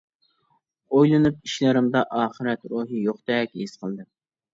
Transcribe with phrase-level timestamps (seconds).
[0.95, 4.09] ئويلىنىپ ئىشلىرىمدا ئاخىرەت روھى يوقتەك ھېس قىلدىم.